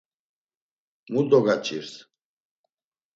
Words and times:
Mu 1.11 1.21
dogaç̌irs? 1.29 1.93